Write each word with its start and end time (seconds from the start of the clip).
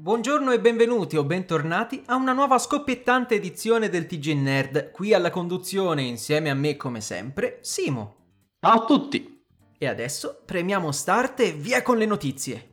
Buongiorno 0.00 0.52
e 0.52 0.60
benvenuti 0.60 1.16
o 1.16 1.24
bentornati 1.24 2.04
a 2.06 2.14
una 2.14 2.32
nuova 2.32 2.58
scoppiettante 2.58 3.34
edizione 3.34 3.88
del 3.88 4.06
TG 4.06 4.28
Nerd. 4.28 4.92
Qui 4.92 5.12
alla 5.12 5.30
conduzione, 5.30 6.02
insieme 6.02 6.50
a 6.50 6.54
me 6.54 6.76
come 6.76 7.00
sempre, 7.00 7.58
Simo. 7.62 8.14
Ciao 8.60 8.82
a 8.82 8.84
tutti! 8.84 9.44
E 9.76 9.86
adesso 9.88 10.40
premiamo 10.46 10.92
start 10.92 11.40
e 11.40 11.50
via 11.50 11.82
con 11.82 11.98
le 11.98 12.06
notizie. 12.06 12.68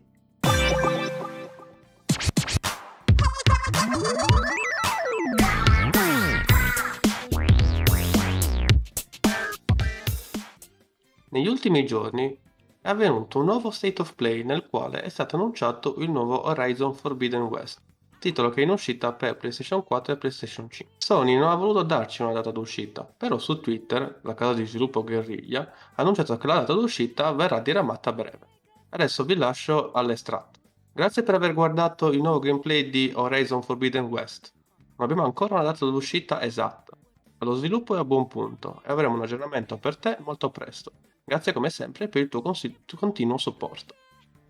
Negli 11.29 11.47
ultimi 11.47 11.87
giorni 11.87 12.43
è 12.85 12.89
avvenuto 12.89 13.39
un 13.39 13.45
nuovo 13.45 13.71
State 13.71 13.99
of 13.99 14.13
Play 14.13 14.43
nel 14.43 14.67
quale 14.67 15.01
è 15.01 15.09
stato 15.09 15.37
annunciato 15.37 15.95
il 15.97 16.11
nuovo 16.11 16.45
Horizon 16.45 16.93
Forbidden 16.93 17.41
West, 17.41 17.81
titolo 18.19 18.51
che 18.51 18.61
è 18.61 18.63
in 18.63 18.69
uscita 18.69 19.11
per 19.11 19.37
PlayStation 19.37 19.83
4 19.83 20.13
e 20.13 20.17
PlayStation 20.17 20.69
5. 20.69 20.93
Sony 20.99 21.35
non 21.35 21.49
ha 21.49 21.55
voluto 21.55 21.81
darci 21.81 22.21
una 22.21 22.33
data 22.33 22.51
d'uscita, 22.51 23.01
però 23.01 23.39
su 23.39 23.59
Twitter 23.59 24.19
la 24.21 24.35
casa 24.35 24.53
di 24.53 24.67
sviluppo 24.67 25.03
Guerriglia 25.03 25.61
ha 25.95 25.99
annunciato 25.99 26.37
che 26.37 26.45
la 26.45 26.59
data 26.59 26.73
d'uscita 26.73 27.31
verrà 27.31 27.59
diramata 27.59 28.11
a 28.11 28.13
breve. 28.13 28.47
Adesso 28.89 29.23
vi 29.23 29.35
lascio 29.35 29.91
all'estratto. 29.91 30.59
Grazie 30.93 31.23
per 31.23 31.33
aver 31.33 31.55
guardato 31.55 32.11
il 32.11 32.21
nuovo 32.21 32.37
gameplay 32.37 32.91
di 32.91 33.11
Horizon 33.15 33.63
Forbidden 33.63 34.03
West. 34.03 34.53
Non 34.95 35.09
abbiamo 35.09 35.23
ancora 35.23 35.55
una 35.55 35.63
data 35.63 35.83
d'uscita 35.87 36.39
esatta. 36.43 36.95
Ma 37.39 37.47
lo 37.47 37.55
sviluppo 37.55 37.95
è 37.95 37.97
a 37.97 38.05
buon 38.05 38.27
punto 38.27 38.83
e 38.85 38.91
avremo 38.91 39.15
un 39.15 39.23
aggiornamento 39.23 39.77
per 39.77 39.97
te 39.97 40.17
molto 40.19 40.51
presto. 40.51 40.91
Grazie 41.27 41.53
come 41.53 41.71
sempre 41.71 42.07
per 42.07 42.21
il 42.21 42.29
tuo, 42.29 42.43
consi- 42.43 42.81
continuo 42.95 43.39
supporto. 43.39 43.95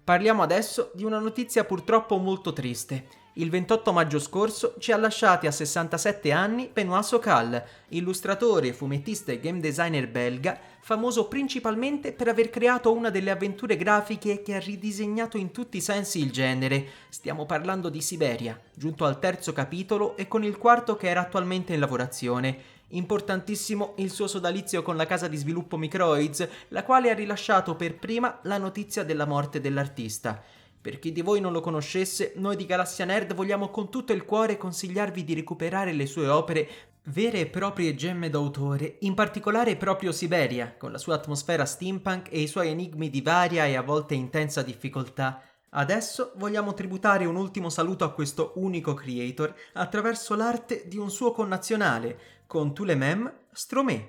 Parliamo 0.04 0.44
adesso 0.44 0.92
di 0.94 1.06
una 1.06 1.20
notizia 1.20 1.64
purtroppo 1.64 2.18
molto 2.18 2.52
triste. 2.52 3.08
Il 3.38 3.50
28 3.50 3.94
maggio 3.94 4.20
scorso 4.20 4.76
ci 4.78 4.92
ha 4.92 4.98
lasciati 4.98 5.48
a 5.48 5.52
67 5.52 6.34
anni 6.34 6.70
Benoît 6.72 7.04
Socal, 7.04 7.64
illustratore, 7.90 8.74
fumettista 8.74 9.32
e 9.32 9.40
game 9.40 9.62
designer 9.62 10.10
belga, 10.10 10.60
famoso 10.82 11.28
principalmente 11.30 12.12
per 12.12 12.28
aver 12.28 12.50
creato 12.50 12.94
una 12.94 13.10
delle 13.10 13.32
avventure 13.32 13.78
grafiche 13.78 14.42
che 14.42 14.56
ha 14.56 14.60
ridisegnato 14.60 15.38
in 15.38 15.52
tutti 15.52 15.78
i 15.78 15.82
sensi 15.82 16.20
il 16.20 16.32
genere. 16.32 16.88
Stiamo 17.10 17.46
parlando 17.46 17.90
di 17.90 18.02
Siberia, 18.02 18.60
giunto 18.74 19.06
al 19.06 19.20
terzo 19.20 19.54
capitolo 19.54 20.18
e 20.18 20.28
con 20.28 20.44
il 20.44 20.58
quarto 20.58 20.98
che 20.98 21.08
era 21.08 21.22
attualmente 21.22 21.74
in 21.74 21.80
lavorazione. 21.80 22.75
Importantissimo 22.90 23.94
il 23.98 24.12
suo 24.12 24.28
sodalizio 24.28 24.82
con 24.84 24.96
la 24.96 25.06
casa 25.06 25.28
di 25.28 25.38
sviluppo 25.38 25.78
Microids, 25.78 26.48
la 26.70 26.84
quale 26.84 27.10
ha 27.10 27.16
rilasciato 27.16 27.76
per 27.76 27.96
prima 27.96 28.40
la 28.44 28.58
notizia 28.58 29.04
della 29.04 29.26
morte 29.26 29.60
dell'artista. 29.60 30.42
Per 30.80 31.00
chi 31.00 31.12
di 31.12 31.22
voi 31.22 31.42
non 31.42 31.52
lo 31.52 31.62
conoscesse, 31.62 32.34
noi 32.36 32.56
di 32.56 32.68
Galassia 32.68 33.06
Nerd 33.06 33.34
vogliamo 33.34 33.70
con 33.70 33.90
tutto 33.90 34.14
il 34.14 34.24
cuore 34.24 34.56
consigliarvi 34.56 35.24
di 35.24 35.34
recuperare 35.34 35.94
le 35.94 36.06
sue 36.06 36.28
opere 36.28 36.70
vere 37.08 37.40
e 37.40 37.46
proprie 37.48 37.96
gemme 37.96 38.30
d'autore, 38.30 38.98
in 39.00 39.14
particolare 39.14 39.76
proprio 39.76 40.12
Siberia, 40.12 40.76
con 40.78 40.92
la 40.92 40.98
sua 40.98 41.16
atmosfera 41.16 41.66
steampunk 41.66 42.32
e 42.32 42.42
i 42.42 42.48
suoi 42.48 42.70
enigmi 42.70 43.10
di 43.10 43.22
varia 43.22 43.66
e 43.66 43.76
a 43.76 43.82
volte 43.82 44.14
intensa 44.14 44.62
difficoltà. 44.62 45.42
Adesso 45.78 46.32
vogliamo 46.38 46.74
tributare 46.74 47.26
un 47.26 47.36
ultimo 47.36 47.70
saluto 47.70 48.06
a 48.06 48.14
questo 48.14 48.54
unico 48.56 48.94
creator 48.94 49.54
attraverso 49.74 50.34
l'arte 50.36 50.88
di 50.88 50.98
un 50.98 51.12
suo 51.12 51.32
connazionale, 51.32 52.18
con 52.48 52.70
tous 52.72 52.86
les 52.86 52.96
mêmes 52.96 53.32
Stromé. 53.54 54.06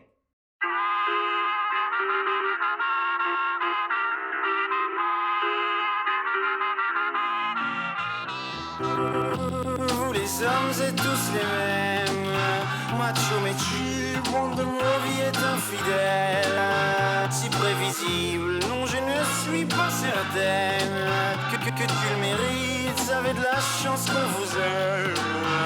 Vous 8.80 10.12
les 10.12 10.42
hommes 10.42 10.82
êtes 10.82 10.96
tous 10.96 11.32
les 11.32 11.44
mêmes. 11.44 12.34
Macho 12.98 13.40
mais 13.42 13.54
tu, 13.54 14.30
monde 14.30 14.56
de 14.56 14.62
vie 14.62 15.20
est 15.20 15.36
infidèle. 15.36 16.60
Si 17.30 17.48
prévisible, 17.48 18.58
non 18.68 18.86
je 18.86 18.96
ne 18.96 19.24
suis 19.44 19.64
pas 19.64 19.90
certaine. 19.90 21.08
Que, 21.50 21.56
que, 21.56 21.70
que 21.70 21.86
tu 21.86 22.08
le 22.10 22.20
mérites, 22.20 23.10
avait 23.12 23.34
de 23.34 23.42
la 23.42 23.60
chance 23.60 24.06
qu'on 24.06 24.26
vous 24.38 24.56
aime 24.58 25.65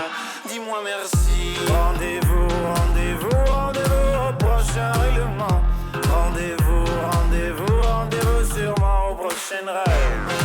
Dis-moi 0.51 0.81
merci 0.85 1.55
Rendez-vous, 1.69 2.49
rendez-vous, 2.49 3.53
rendez-vous 3.53 4.29
au 4.29 4.33
prochain 4.33 4.91
règlement 4.91 5.63
Rendez-vous, 6.11 6.85
rendez-vous, 7.13 7.81
rendez-vous 7.83 8.53
sûrement 8.53 9.11
au 9.11 9.15
prochain 9.15 9.65
rêve 9.65 10.41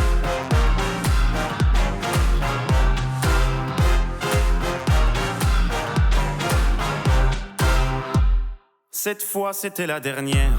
Cette 8.92 9.24
fois 9.24 9.52
c'était 9.52 9.86
la 9.88 9.98
dernière. 9.98 10.58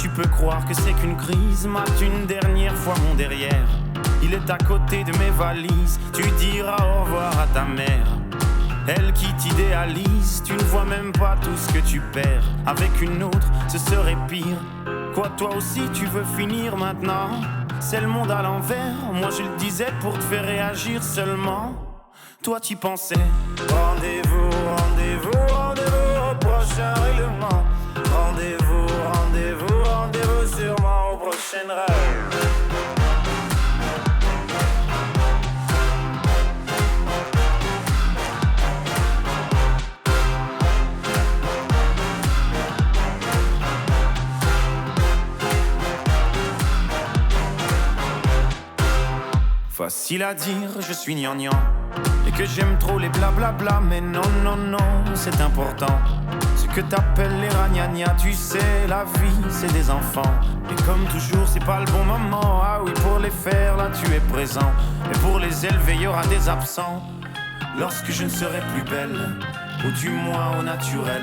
Tu 0.00 0.08
peux 0.08 0.26
croire 0.28 0.66
que 0.66 0.72
c'est 0.72 0.92
qu'une 0.94 1.16
crise, 1.16 1.66
mate 1.66 1.90
une 2.00 2.26
dernière 2.26 2.74
fois 2.74 2.94
mon 3.06 3.14
derrière. 3.14 3.68
Il 4.22 4.32
est 4.32 4.50
à 4.50 4.58
côté 4.58 5.04
de 5.04 5.12
mes 5.18 5.30
valises, 5.30 6.00
tu 6.14 6.22
diras 6.38 6.76
au 6.76 7.04
revoir 7.04 7.38
à 7.38 7.46
ta 7.48 7.64
mère. 7.64 8.27
Elle 8.88 9.12
qui 9.12 9.30
t'idéalise, 9.34 10.42
tu 10.46 10.54
ne 10.54 10.62
vois 10.62 10.86
même 10.86 11.12
pas 11.12 11.36
tout 11.42 11.54
ce 11.56 11.70
que 11.74 11.86
tu 11.86 12.00
perds. 12.00 12.44
Avec 12.66 13.02
une 13.02 13.22
autre, 13.22 13.46
ce 13.68 13.76
serait 13.76 14.16
pire. 14.26 14.56
Quoi, 15.14 15.28
toi 15.36 15.54
aussi, 15.54 15.82
tu 15.92 16.06
veux 16.06 16.24
finir 16.24 16.74
maintenant? 16.74 17.28
C'est 17.80 18.00
le 18.00 18.06
monde 18.06 18.30
à 18.30 18.40
l'envers, 18.40 18.94
moi 19.12 19.28
je 19.30 19.42
le 19.42 19.54
disais 19.58 19.92
pour 20.00 20.14
te 20.14 20.24
faire 20.24 20.42
réagir 20.42 21.02
seulement. 21.02 21.74
Toi, 22.42 22.60
tu 22.60 22.76
pensais. 22.76 23.14
Rendez-vous, 23.70 24.50
rendez-vous, 24.78 25.54
rendez-vous 25.54 26.32
au 26.32 26.34
prochain 26.36 26.94
règlement. 26.94 27.64
Rendez-vous, 28.10 28.86
rendez-vous, 29.12 29.84
rendez-vous 29.84 30.56
sûrement 30.56 31.12
au 31.12 31.16
prochain 31.18 31.68
rêve. 31.68 32.17
Facile 49.88 50.22
à 50.22 50.34
dire, 50.34 50.68
je 50.86 50.92
suis 50.92 51.14
gnangnan. 51.14 51.50
Et 52.26 52.30
que 52.32 52.44
j'aime 52.44 52.76
trop 52.78 52.98
les 52.98 53.08
blablabla 53.08 53.80
Mais 53.88 54.02
non, 54.02 54.28
non, 54.44 54.54
non, 54.54 54.76
c'est 55.14 55.40
important. 55.40 55.98
Ce 56.56 56.66
que 56.66 56.82
t'appelles 56.82 57.40
les 57.40 57.48
ragnagnas 57.48 58.14
Tu 58.18 58.34
sais, 58.34 58.86
la 58.86 59.04
vie, 59.04 59.46
c'est 59.48 59.72
des 59.72 59.90
enfants. 59.90 60.34
Et 60.70 60.82
comme 60.82 61.02
toujours, 61.06 61.48
c'est 61.48 61.64
pas 61.64 61.80
le 61.80 61.86
bon 61.86 62.04
moment. 62.04 62.60
Ah 62.62 62.80
oui, 62.84 62.92
pour 63.02 63.18
les 63.18 63.30
faire, 63.30 63.78
là, 63.78 63.88
tu 63.88 64.12
es 64.12 64.20
présent. 64.20 64.70
Et 65.10 65.18
pour 65.20 65.38
les 65.38 65.64
élever, 65.64 65.96
y 65.96 66.06
aura 66.06 66.26
des 66.26 66.50
absents. 66.50 67.02
Lorsque 67.78 68.10
je 68.10 68.24
ne 68.24 68.28
serai 68.28 68.60
plus 68.74 68.82
belle 68.82 69.18
Ou 69.86 69.90
du 69.92 70.10
moins 70.10 70.58
au 70.58 70.62
naturel 70.62 71.22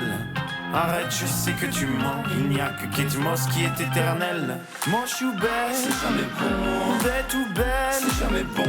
Arrête, 0.75 1.09
je 1.09 1.25
sais 1.25 1.53
que 1.53 1.67
tu 1.67 1.85
mens. 1.85 2.21
Il 2.31 2.49
n'y 2.49 2.59
a 2.59 2.67
que 2.67 2.85
Kate 2.93 3.17
Moss 3.19 3.47
qui 3.47 3.63
est 3.63 3.79
éternel. 3.79 4.57
Moche 4.87 5.21
ou 5.21 5.31
belle, 5.39 5.73
C'est 5.73 5.89
jamais 6.03 6.27
bon, 6.37 6.97
bête 7.01 7.33
ou 7.33 7.53
belle, 7.53 7.93
c'est 7.93 8.19
jamais 8.19 8.43
bon, 8.43 8.67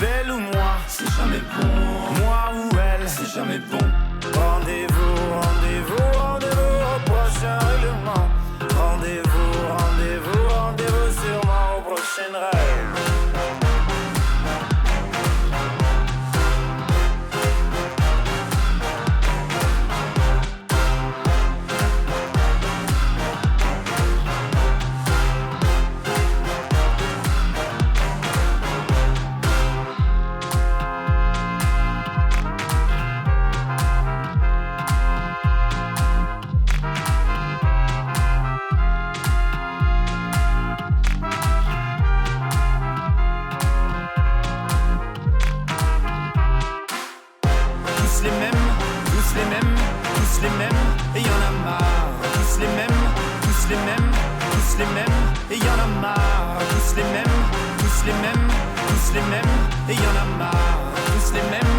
belle 0.00 0.32
ou 0.32 0.40
moi, 0.40 0.72
c'est 0.88 1.08
jamais 1.16 1.42
bon, 1.54 2.24
moi 2.24 2.52
ou 2.56 2.76
elle. 2.76 3.08
c'est 3.08 3.32
jamais 3.32 3.58
bon. 3.70 3.78
Rendez-vous, 4.34 5.14
rendez-vous, 5.42 6.18
rendez-vous 6.18 6.74
au 6.90 7.10
prochain 7.10 7.58
règlement. 7.58 8.28
Rendez-vous, 8.76 9.52
rendez-vous, 9.78 10.48
rendez-vous 10.48 11.08
sûrement 11.22 11.78
au 11.78 11.82
prochain 11.82 12.32
rêve. 12.32 12.83
Müslümem, 56.54 57.32
Müslümem, 57.82 58.48
Müslümem 58.90 59.44
Yanama 60.04 60.52
Müslümem, 61.14 61.70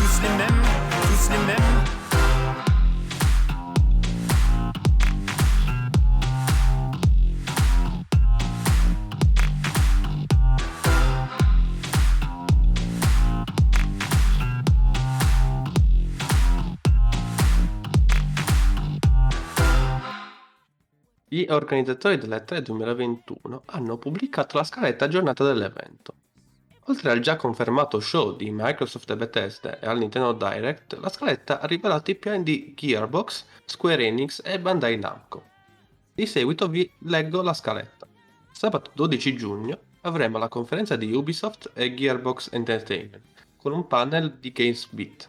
Müslümem, 0.00 0.62
Müslümem 1.10 2.01
Gli 21.42 21.50
organizzatori 21.50 22.18
dell'E3 22.18 22.58
2021 22.58 23.62
hanno 23.66 23.98
pubblicato 23.98 24.56
la 24.56 24.62
scaletta 24.62 25.06
aggiornata 25.06 25.42
dell'evento. 25.42 26.14
Oltre 26.84 27.10
al 27.10 27.18
già 27.18 27.34
confermato 27.34 27.98
show 27.98 28.36
di 28.36 28.52
Microsoft 28.52 29.10
e 29.10 29.16
Bethesda 29.16 29.80
e 29.80 29.86
al 29.88 29.98
Nintendo 29.98 30.32
Direct, 30.32 30.96
la 31.00 31.08
scaletta 31.08 31.60
ha 31.60 31.66
rivelato 31.66 32.12
i 32.12 32.14
piani 32.14 32.44
di 32.44 32.74
Gearbox, 32.76 33.44
Square 33.64 34.06
Enix 34.06 34.40
e 34.44 34.60
Bandai 34.60 34.96
Namco. 34.98 35.42
Di 36.14 36.26
seguito 36.26 36.68
vi 36.68 36.88
leggo 37.06 37.42
la 37.42 37.54
scaletta. 37.54 38.06
Sabato 38.52 38.92
12 38.94 39.34
giugno 39.34 39.78
avremo 40.02 40.38
la 40.38 40.48
conferenza 40.48 40.94
di 40.94 41.12
Ubisoft 41.12 41.72
e 41.74 41.92
Gearbox 41.92 42.50
Entertainment, 42.52 43.24
con 43.56 43.72
un 43.72 43.88
panel 43.88 44.36
di 44.38 44.52
Games 44.52 44.86
Beat. 44.90 45.28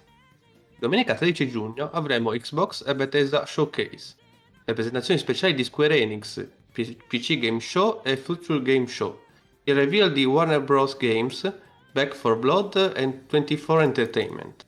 Domenica 0.77 1.15
13 1.15 1.49
giugno 1.49 1.89
avremo 1.91 2.29
Xbox 2.29 2.83
e 2.85 2.93
Bethesda 2.93 3.47
Showcase, 3.47 4.21
le 4.65 4.73
presentazioni 4.73 5.19
speciali 5.19 5.53
di 5.53 5.63
Square 5.63 5.99
Enix, 5.99 6.47
PC 6.71 7.37
Game 7.37 7.59
Show 7.59 8.01
e 8.03 8.15
Future 8.15 8.61
Game 8.61 8.87
Show, 8.87 9.19
il 9.63 9.75
reveal 9.75 10.11
di 10.11 10.25
Warner 10.25 10.61
Bros. 10.61 10.95
Games, 10.97 11.53
Back 11.91 12.15
for 12.15 12.37
Blood 12.37 12.93
e 12.95 13.23
24 13.29 13.81
Entertainment. 13.81 14.65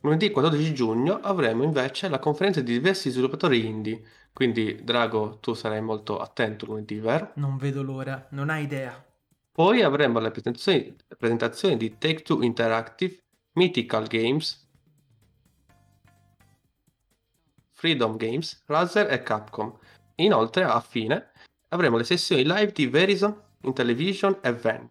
Lunedì 0.00 0.30
14 0.30 0.74
giugno 0.74 1.20
avremo 1.20 1.62
invece 1.62 2.08
la 2.08 2.18
conferenza 2.18 2.60
di 2.60 2.72
diversi 2.72 3.10
sviluppatori 3.10 3.64
indie, 3.64 4.02
quindi 4.32 4.80
Drago 4.82 5.38
tu 5.40 5.54
sarai 5.54 5.80
molto 5.80 6.18
attento 6.18 6.66
lunedì, 6.66 6.98
vero? 6.98 7.32
Non 7.36 7.56
vedo 7.56 7.82
l'ora, 7.82 8.26
non 8.30 8.50
hai 8.50 8.64
idea. 8.64 9.04
Poi 9.50 9.82
avremo 9.82 10.18
le 10.18 10.30
presentazioni, 10.30 10.94
le 11.08 11.16
presentazioni 11.16 11.76
di 11.76 11.96
Take-Two 11.96 12.42
Interactive, 12.42 13.18
Mythical 13.52 14.06
Games, 14.06 14.65
Freedom 17.76 18.16
Games, 18.16 18.62
Razer 18.66 19.12
e 19.12 19.22
Capcom. 19.22 19.78
Inoltre, 20.16 20.64
a 20.64 20.80
fine, 20.80 21.30
avremo 21.68 21.98
le 21.98 22.04
sessioni 22.04 22.42
live 22.42 22.72
di 22.72 22.86
Verizon, 22.86 23.38
Intellivision 23.62 24.38
e 24.42 24.52
Ven. 24.52 24.88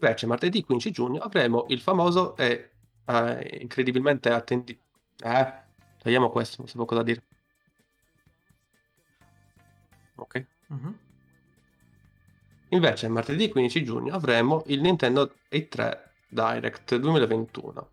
Invece, 0.00 0.26
martedì 0.26 0.62
15 0.62 0.90
giugno 0.92 1.20
avremo 1.20 1.66
il 1.68 1.80
famoso 1.80 2.36
e 2.36 2.70
eh, 3.04 3.58
incredibilmente 3.60 4.30
attendito. 4.30 4.80
Eh, 5.20 5.52
togliamo 6.00 6.30
questo, 6.30 6.56
non 6.58 6.68
sapevo 6.68 6.84
cosa 6.84 7.02
dire. 7.02 7.24
Ok. 10.14 10.46
Mhm. 10.68 10.98
Invece, 12.68 13.08
martedì 13.08 13.48
15 13.48 13.82
giugno 13.82 14.14
avremo 14.14 14.62
il 14.66 14.80
Nintendo 14.80 15.34
E3 15.50 16.06
Direct 16.28 16.94
2021 16.94 17.90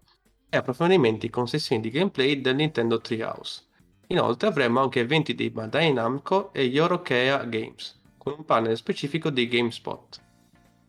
e 0.50 0.58
approfondimenti 0.58 1.30
con 1.32 1.48
sessioni 1.48 1.82
di 1.82 1.90
gameplay 1.90 2.42
del 2.42 2.56
Nintendo 2.56 3.02
Treehouse. 3.02 3.65
Inoltre 4.08 4.48
avremo 4.48 4.82
anche 4.82 5.00
eventi 5.00 5.34
di 5.34 5.50
Bandai 5.50 5.92
Namco 5.92 6.54
e 6.54 6.64
Yorokea 6.64 7.44
Games, 7.46 8.00
con 8.18 8.36
un 8.38 8.46
panel 8.46 8.78
specifico 8.78 9.30
di 9.30 9.48
GameSpot. 9.48 10.22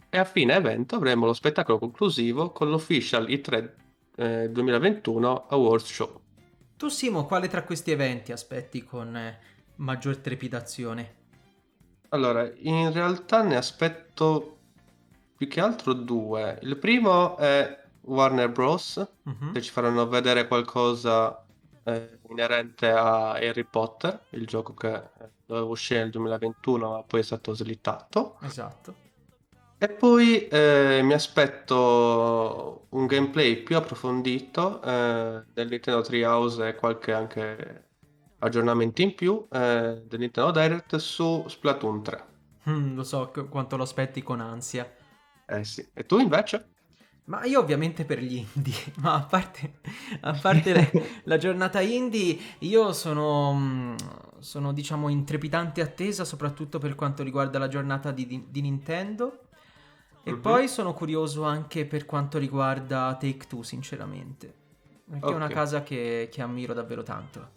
E 0.08 0.18
a 0.18 0.24
fine 0.24 0.54
evento 0.54 0.96
avremo 0.96 1.26
lo 1.26 1.32
spettacolo 1.32 1.78
conclusivo 1.78 2.50
con 2.50 2.68
l'Official 2.68 3.26
E3 3.26 3.70
eh, 4.16 4.50
2021 4.50 5.46
Awards 5.48 5.92
Show. 5.92 6.20
Tu 6.76 6.88
Simo, 6.88 7.24
quale 7.24 7.48
tra 7.48 7.64
questi 7.64 7.90
eventi 7.90 8.32
aspetti 8.32 8.84
con 8.84 9.16
eh, 9.16 9.38
maggior 9.76 10.18
trepidazione? 10.18 11.14
Allora, 12.10 12.50
in 12.58 12.92
realtà 12.92 13.42
ne 13.42 13.56
aspetto 13.56 14.58
più 15.36 15.48
che 15.48 15.60
altro 15.60 15.94
due. 15.94 16.58
Il 16.62 16.76
primo 16.76 17.36
è 17.38 17.84
Warner 18.02 18.50
Bros. 18.50 19.06
Mhm. 19.22 19.52
che 19.52 19.62
ci 19.62 19.70
faranno 19.70 20.06
vedere 20.06 20.46
qualcosa 20.46 21.45
eh, 21.87 22.19
inerente 22.29 22.88
a 22.91 23.33
Harry 23.33 23.65
Potter, 23.65 24.21
il 24.31 24.47
gioco 24.47 24.75
che 24.75 25.03
doveva 25.47 25.67
uscire 25.67 26.00
nel 26.00 26.11
2021 26.11 26.91
ma 26.91 27.03
poi 27.03 27.21
è 27.21 27.23
stato 27.23 27.55
slittato. 27.55 28.38
Esatto. 28.43 29.05
E 29.79 29.88
poi 29.88 30.49
eh, 30.49 31.00
mi 31.03 31.12
aspetto 31.12 32.87
un 32.91 33.06
gameplay 33.06 33.62
più 33.62 33.77
approfondito 33.77 34.83
eh, 34.83 35.44
del 35.53 35.69
Nintendo 35.69 36.00
Treehouse 36.00 36.69
e 36.69 36.75
qualche 36.75 37.12
anche 37.12 37.88
aggiornamento 38.38 39.03
in 39.03 39.15
più 39.15 39.47
eh, 39.50 40.03
del 40.06 40.19
Nintendo 40.19 40.50
Direct 40.50 40.97
su 40.97 41.44
Splatoon 41.47 42.03
3. 42.03 42.25
Mm, 42.71 42.97
lo 42.97 43.05
so 43.05 43.31
qu- 43.31 43.49
quanto 43.49 43.77
lo 43.77 43.83
aspetti 43.83 44.23
con 44.23 44.41
ansia. 44.41 44.91
Eh 45.47 45.65
sì. 45.65 45.87
E 45.93 46.05
tu 46.05 46.19
invece? 46.19 46.71
Ma 47.26 47.44
io 47.44 47.58
ovviamente 47.61 48.05
per 48.05 48.20
gli 48.20 48.37
indie, 48.37 48.75
ma 48.99 49.14
a 49.14 49.23
parte, 49.23 49.81
a 50.20 50.32
parte 50.34 50.73
le- 50.73 50.93
la 51.25 51.37
giornata 51.38 51.81
indie, 51.81 52.38
io 52.61 52.93
sono, 52.93 53.52
mm, 53.55 53.96
sono 54.38 54.73
diciamo 54.73 55.08
in 55.08 55.25
trepidante 55.25 55.81
attesa, 55.81 56.25
soprattutto 56.25 56.78
per 56.78 56.94
quanto 56.94 57.25
riguarda 57.25 57.58
la 57.58 57.69
giornata 57.69 58.12
di, 58.12 58.46
di- 58.49 58.61
Nintendo. 58.61 59.40
E 60.23 60.32
Mhm. 60.32 60.40
poi 60.40 60.69
sono 60.69 60.93
curioso 60.94 61.43
anche 61.44 61.84
per 61.87 62.05
quanto 62.05 62.38
riguarda 62.38 63.17
Take-Two, 63.19 63.62
sinceramente. 63.62 64.55
Perché 65.08 65.32
è 65.32 65.37
una 65.37 65.49
casa 65.49 65.82
che, 65.82 66.28
che 66.31 66.43
ammiro 66.43 66.75
davvero 66.75 67.02
tanto. 67.02 67.55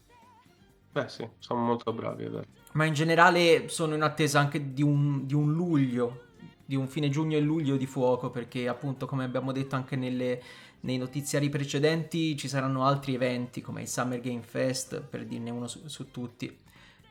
Beh 0.92 1.08
sì, 1.10 1.28
sono 1.40 1.62
molto 1.62 1.94
bravi, 1.94 2.26
è 2.26 2.30
vero. 2.30 2.46
Ma 2.74 2.86
in 2.86 2.94
generale 2.94 3.68
sono 3.70 3.96
in 3.96 4.02
attesa 4.04 4.40
anche 4.40 4.74
di 4.74 4.84
un, 4.84 5.26
di 5.26 5.34
un 5.34 5.52
luglio, 5.54 6.29
di 6.70 6.76
un 6.76 6.88
fine 6.88 7.10
giugno 7.10 7.36
e 7.36 7.40
luglio 7.42 7.78
di 7.78 7.88
fuoco, 7.88 8.30
perché 8.30 8.68
appunto 8.68 9.08
come 9.08 9.24
abbiamo 9.24 9.52
detto 9.52 9.76
anche 9.76 9.96
nelle- 9.96 10.40
nei 10.82 11.00
notiziari 11.00 11.50
precedenti 11.50 12.38
ci 12.38 12.48
saranno 12.48 12.86
altri 12.86 13.16
eventi 13.16 13.60
come 13.60 13.82
il 13.82 13.88
Summer 13.88 14.22
Game 14.22 14.44
Fest, 14.44 15.02
per 15.02 15.26
dirne 15.26 15.50
uno 15.50 15.68
su, 15.68 15.88
su 15.88 16.12
tutti. 16.12 16.56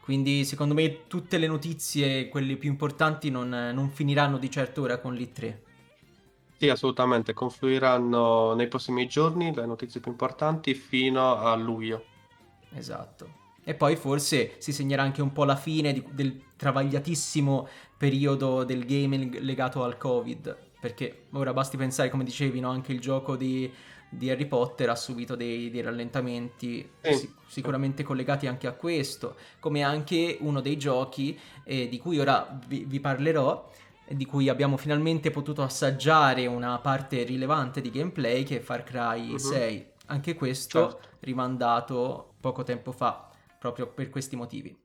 Quindi 0.00 0.44
secondo 0.44 0.74
me 0.74 1.08
tutte 1.08 1.38
le 1.38 1.48
notizie, 1.48 2.28
quelle 2.28 2.56
più 2.56 2.70
importanti, 2.70 3.30
non, 3.30 3.48
non 3.48 3.90
finiranno 3.90 4.38
di 4.38 4.48
certo 4.48 4.82
ora 4.82 4.98
con 4.98 5.14
l'I3. 5.14 5.58
Sì, 6.56 6.68
assolutamente, 6.68 7.32
confluiranno 7.32 8.54
nei 8.54 8.68
prossimi 8.68 9.08
giorni 9.08 9.52
le 9.52 9.66
notizie 9.66 10.00
più 10.00 10.12
importanti 10.12 10.74
fino 10.74 11.34
a 11.34 11.56
luglio. 11.56 12.04
Esatto. 12.70 13.47
E 13.68 13.74
poi 13.74 13.96
forse 13.96 14.54
si 14.56 14.72
segnerà 14.72 15.02
anche 15.02 15.20
un 15.20 15.30
po' 15.30 15.44
la 15.44 15.54
fine 15.54 15.92
di- 15.92 16.02
del 16.12 16.40
travagliatissimo 16.56 17.68
periodo 17.98 18.64
del 18.64 18.86
gaming 18.86 19.40
legato 19.40 19.84
al 19.84 19.98
Covid. 19.98 20.56
Perché 20.80 21.24
ora 21.32 21.52
basti 21.52 21.76
pensare, 21.76 22.08
come 22.08 22.24
dicevi, 22.24 22.60
no? 22.60 22.70
anche 22.70 22.92
il 22.92 23.00
gioco 23.00 23.36
di, 23.36 23.70
di 24.08 24.30
Harry 24.30 24.46
Potter 24.46 24.88
ha 24.88 24.94
subito 24.94 25.34
dei, 25.36 25.68
dei 25.70 25.82
rallentamenti 25.82 26.88
Sì. 27.02 27.12
si- 27.12 27.34
sicuramente 27.46 28.02
collegati 28.02 28.46
anche 28.46 28.66
a 28.66 28.72
questo, 28.72 29.36
come 29.60 29.82
anche 29.82 30.38
uno 30.40 30.62
dei 30.62 30.78
giochi 30.78 31.38
eh, 31.64 31.88
di 31.90 31.98
cui 31.98 32.18
ora 32.18 32.58
vi, 32.66 32.84
vi 32.86 33.00
parlerò, 33.00 33.70
e 34.06 34.16
di 34.16 34.24
cui 34.24 34.48
abbiamo 34.48 34.78
finalmente 34.78 35.30
potuto 35.30 35.62
assaggiare 35.62 36.46
una 36.46 36.78
parte 36.78 37.22
rilevante 37.24 37.82
di 37.82 37.90
gameplay 37.90 38.44
che 38.44 38.56
è 38.56 38.60
Far 38.60 38.82
Cry 38.82 39.32
Mhm. 39.32 39.36
6. 39.36 39.86
Anche 40.06 40.34
questo 40.34 40.80
Certo. 40.90 41.08
rimandato 41.20 42.32
poco 42.40 42.62
tempo 42.62 42.92
fa, 42.92 43.27
proprio 43.58 43.92
per 43.92 44.10
questi 44.10 44.36
motivi. 44.36 44.76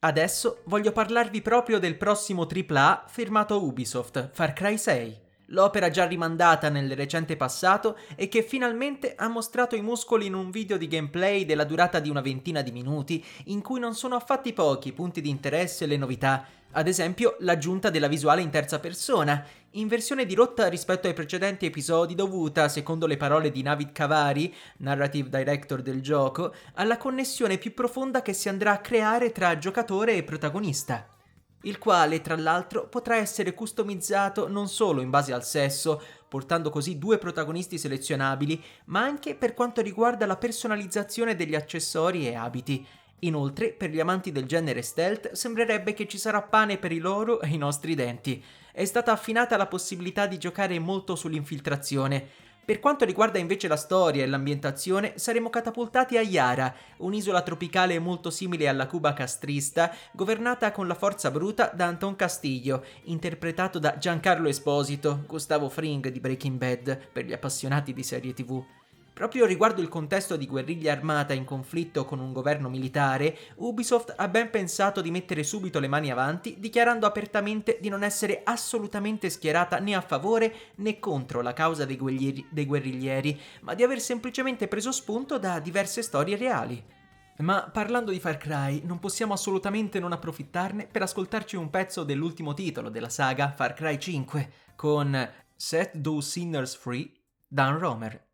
Adesso 0.00 0.62
voglio 0.64 0.92
parlarvi 0.92 1.40
proprio 1.42 1.78
del 1.78 1.96
prossimo 1.96 2.46
AAA 2.46 3.06
firmato 3.08 3.64
Ubisoft, 3.64 4.30
Far 4.32 4.52
Cry 4.52 4.76
6. 4.76 5.25
L'opera 5.50 5.90
già 5.90 6.06
rimandata 6.06 6.68
nel 6.68 6.96
recente 6.96 7.36
passato 7.36 7.96
e 8.16 8.28
che 8.28 8.42
finalmente 8.42 9.14
ha 9.16 9.28
mostrato 9.28 9.76
i 9.76 9.82
muscoli 9.82 10.26
in 10.26 10.34
un 10.34 10.50
video 10.50 10.76
di 10.76 10.88
gameplay 10.88 11.44
della 11.44 11.64
durata 11.64 12.00
di 12.00 12.10
una 12.10 12.20
ventina 12.20 12.62
di 12.62 12.72
minuti, 12.72 13.24
in 13.46 13.62
cui 13.62 13.78
non 13.78 13.94
sono 13.94 14.16
affatti 14.16 14.52
pochi 14.52 14.88
i 14.88 14.92
punti 14.92 15.20
di 15.20 15.30
interesse 15.30 15.84
e 15.84 15.86
le 15.86 15.96
novità, 15.96 16.44
ad 16.72 16.88
esempio 16.88 17.36
l'aggiunta 17.40 17.90
della 17.90 18.08
visuale 18.08 18.42
in 18.42 18.50
terza 18.50 18.80
persona, 18.80 19.44
in 19.72 19.88
versione 19.88 20.26
dirotta 20.26 20.68
rispetto 20.68 21.06
ai 21.06 21.14
precedenti 21.14 21.64
episodi 21.64 22.14
dovuta, 22.14 22.68
secondo 22.68 23.06
le 23.06 23.16
parole 23.16 23.50
di 23.50 23.62
Navid 23.62 23.92
Kavari, 23.92 24.52
narrative 24.78 25.30
director 25.30 25.80
del 25.80 26.02
gioco, 26.02 26.52
alla 26.74 26.98
connessione 26.98 27.56
più 27.56 27.72
profonda 27.72 28.20
che 28.20 28.32
si 28.32 28.48
andrà 28.48 28.72
a 28.72 28.80
creare 28.80 29.32
tra 29.32 29.56
giocatore 29.58 30.16
e 30.16 30.24
protagonista. 30.24 31.15
Il 31.66 31.78
quale, 31.78 32.20
tra 32.20 32.36
l'altro, 32.36 32.86
potrà 32.86 33.16
essere 33.16 33.52
customizzato 33.52 34.46
non 34.46 34.68
solo 34.68 35.00
in 35.00 35.10
base 35.10 35.32
al 35.32 35.44
sesso, 35.44 36.00
portando 36.28 36.70
così 36.70 36.96
due 36.96 37.18
protagonisti 37.18 37.76
selezionabili, 37.76 38.62
ma 38.86 39.02
anche 39.02 39.34
per 39.34 39.52
quanto 39.52 39.80
riguarda 39.80 40.26
la 40.26 40.36
personalizzazione 40.36 41.34
degli 41.34 41.56
accessori 41.56 42.28
e 42.28 42.36
abiti. 42.36 42.86
Inoltre, 43.20 43.72
per 43.72 43.90
gli 43.90 43.98
amanti 43.98 44.30
del 44.30 44.46
genere 44.46 44.82
stealth, 44.82 45.32
sembrerebbe 45.32 45.92
che 45.92 46.06
ci 46.06 46.18
sarà 46.18 46.40
pane 46.40 46.78
per 46.78 46.92
i 46.92 46.98
loro 46.98 47.40
e 47.40 47.48
i 47.48 47.56
nostri 47.56 47.96
denti. 47.96 48.42
È 48.70 48.84
stata 48.84 49.10
affinata 49.10 49.56
la 49.56 49.66
possibilità 49.66 50.26
di 50.26 50.38
giocare 50.38 50.78
molto 50.78 51.16
sull'infiltrazione, 51.16 52.28
Per 52.66 52.80
quanto 52.80 53.04
riguarda 53.04 53.38
invece 53.38 53.68
la 53.68 53.76
storia 53.76 54.24
e 54.24 54.26
l'ambientazione, 54.26 55.12
saremo 55.18 55.50
catapultati 55.50 56.16
a 56.16 56.20
Yara, 56.20 56.74
un'isola 56.96 57.42
tropicale 57.42 58.00
molto 58.00 58.28
simile 58.28 58.66
alla 58.66 58.88
Cuba 58.88 59.12
castrista, 59.12 59.94
governata 60.10 60.72
con 60.72 60.88
la 60.88 60.96
forza 60.96 61.30
bruta 61.30 61.70
da 61.72 61.86
Anton 61.86 62.16
Castillo, 62.16 62.82
interpretato 63.04 63.78
da 63.78 63.96
Giancarlo 63.98 64.48
Esposito, 64.48 65.22
Gustavo 65.28 65.68
Fring 65.68 66.08
di 66.08 66.18
Breaking 66.18 66.58
Bad, 66.58 66.98
per 67.12 67.24
gli 67.24 67.32
appassionati 67.32 67.92
di 67.92 68.02
serie 68.02 68.34
tv. 68.34 68.60
Proprio 69.16 69.46
riguardo 69.46 69.80
il 69.80 69.88
contesto 69.88 70.36
di 70.36 70.46
guerriglia 70.46 70.92
armata 70.92 71.32
in 71.32 71.46
conflitto 71.46 72.04
con 72.04 72.18
un 72.18 72.34
governo 72.34 72.68
militare, 72.68 73.34
Ubisoft 73.54 74.12
ha 74.14 74.28
ben 74.28 74.50
pensato 74.50 75.00
di 75.00 75.10
mettere 75.10 75.42
subito 75.42 75.80
le 75.80 75.88
mani 75.88 76.10
avanti, 76.10 76.56
dichiarando 76.58 77.06
apertamente 77.06 77.78
di 77.80 77.88
non 77.88 78.02
essere 78.02 78.42
assolutamente 78.44 79.30
schierata 79.30 79.78
né 79.78 79.94
a 79.94 80.02
favore 80.02 80.54
né 80.74 80.98
contro 80.98 81.40
la 81.40 81.54
causa 81.54 81.86
dei, 81.86 81.96
guerrieri, 81.96 82.46
dei 82.50 82.66
guerriglieri, 82.66 83.40
ma 83.62 83.72
di 83.72 83.82
aver 83.82 84.00
semplicemente 84.00 84.68
preso 84.68 84.92
spunto 84.92 85.38
da 85.38 85.60
diverse 85.60 86.02
storie 86.02 86.36
reali. 86.36 86.84
Ma 87.38 87.70
parlando 87.72 88.10
di 88.10 88.20
Far 88.20 88.36
Cry, 88.36 88.82
non 88.84 88.98
possiamo 88.98 89.32
assolutamente 89.32 89.98
non 89.98 90.12
approfittarne 90.12 90.88
per 90.92 91.00
ascoltarci 91.00 91.56
un 91.56 91.70
pezzo 91.70 92.04
dell'ultimo 92.04 92.52
titolo 92.52 92.90
della 92.90 93.08
saga 93.08 93.54
Far 93.56 93.72
Cry 93.72 93.96
5 93.98 94.52
con 94.76 95.26
Set 95.56 95.98
Those 96.02 96.28
Sinners 96.28 96.76
Free, 96.76 97.10
Dan 97.48 97.78
Romer. 97.78 98.24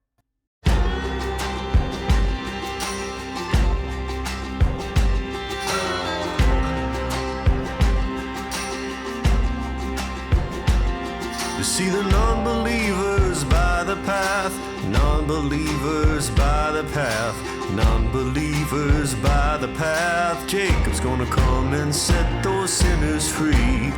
You 11.63 11.67
see 11.67 11.89
the 11.91 12.03
non-believers 12.03 13.45
by 13.45 13.85
the 13.85 13.95
path, 14.05 14.53
non-believers 14.89 16.29
by 16.31 16.73
the 16.73 16.83
path, 16.93 17.37
non-believers 17.71 19.15
by 19.23 19.59
the 19.59 19.69
path. 19.79 20.45
Jacob's 20.49 20.99
gonna 20.99 21.27
come 21.27 21.73
and 21.73 21.95
set 21.95 22.43
those 22.43 22.73
sinners 22.73 23.31
free. 23.31 23.93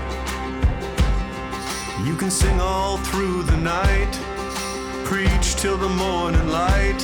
You 2.04 2.14
can 2.16 2.30
sing 2.30 2.61
all 2.61 2.99
through 2.99 3.44
the 3.44 3.56
night, 3.56 4.12
preach 5.06 5.54
till 5.56 5.78
the 5.78 5.88
morning 5.88 6.47
light. 6.49 7.00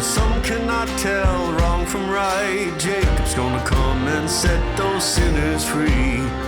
Some 0.00 0.42
cannot 0.44 0.88
tell 0.98 1.52
wrong 1.52 1.84
from 1.84 2.08
right. 2.08 2.72
Jacob's 2.78 3.34
gonna 3.34 3.62
come 3.66 4.08
and 4.16 4.30
set 4.30 4.62
those 4.78 5.04
sinners 5.04 5.62
free. 5.62 6.47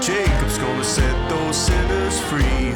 Jacob's 0.00 0.56
gonna 0.56 0.82
set 0.82 1.28
those 1.28 1.54
sinners 1.54 2.18
free. 2.22 2.72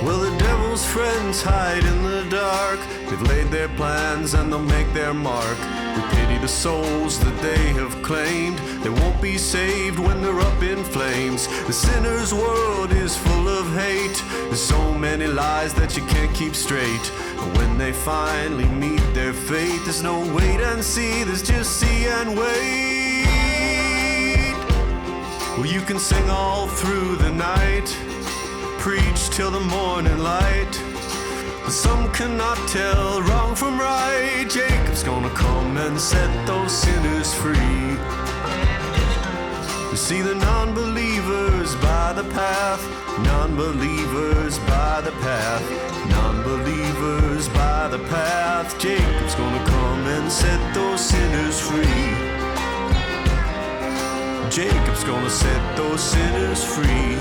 Well, 0.00 0.20
the 0.20 0.36
devil's 0.38 0.86
friends 0.86 1.42
hide 1.42 1.84
in 1.84 2.02
the 2.04 2.24
dark. 2.30 2.78
They've 3.08 3.22
laid 3.22 3.48
their 3.48 3.68
plans 3.70 4.34
and 4.34 4.52
they'll 4.52 4.62
make 4.62 4.92
their 4.94 5.12
mark. 5.12 5.58
We 5.96 6.02
pity 6.14 6.38
the 6.38 6.46
souls 6.46 7.18
that 7.18 7.36
they 7.42 7.72
have 7.80 8.00
claimed. 8.04 8.58
They 8.84 8.90
won't 8.90 9.20
be 9.20 9.36
saved 9.36 9.98
when 9.98 10.22
they're 10.22 10.40
up 10.40 10.62
in 10.62 10.84
flames. 10.84 11.48
The 11.66 11.72
sinner's 11.72 12.32
world 12.32 12.92
is 12.92 13.16
full 13.16 13.48
of 13.48 13.66
hate. 13.74 14.22
There's 14.46 14.62
so 14.62 14.94
many 14.94 15.26
lies 15.26 15.74
that 15.74 15.96
you 15.96 16.04
can't 16.06 16.32
keep 16.32 16.54
straight. 16.54 17.10
When 17.56 17.78
they 17.78 17.92
finally 17.92 18.68
meet 18.68 19.02
their 19.14 19.32
fate, 19.32 19.80
there's 19.84 20.02
no 20.02 20.20
wait 20.34 20.60
and 20.60 20.84
see, 20.84 21.24
there's 21.24 21.42
just 21.42 21.80
see 21.80 22.06
and 22.06 22.36
wait. 22.36 22.90
Well, 25.56 25.66
you 25.66 25.80
can 25.80 25.98
sing 25.98 26.28
all 26.30 26.68
through 26.68 27.16
the 27.16 27.30
night, 27.30 27.88
preach 28.78 29.30
till 29.30 29.50
the 29.50 29.60
morning 29.60 30.18
light. 30.18 30.72
But 31.64 31.72
some 31.72 32.12
cannot 32.12 32.56
tell 32.68 33.22
wrong 33.22 33.54
from 33.54 33.78
right. 33.78 34.46
Jacob's 34.48 35.02
gonna 35.02 35.30
come 35.30 35.76
and 35.76 36.00
set 36.00 36.30
those 36.46 36.72
sinners 36.72 37.32
free. 37.34 37.96
You 39.90 39.96
see 39.96 40.22
the 40.22 40.34
non-believers 41.60 41.82
by 41.82 42.12
the 42.14 42.24
path, 42.30 42.82
non-believers 43.22 44.58
by 44.60 45.02
the 45.02 45.12
path, 45.20 46.08
non-believers 46.08 47.48
by 47.50 47.86
the 47.88 47.98
path. 48.08 48.78
Jacob's 48.78 49.34
gonna 49.34 49.64
come 49.66 50.06
and 50.06 50.32
set 50.32 50.74
those 50.74 51.00
sinners 51.00 51.60
free. 51.60 52.14
Jacob's 54.48 55.04
gonna 55.04 55.28
set 55.28 55.76
those 55.76 56.00
sinners 56.02 56.64
free. 56.64 57.18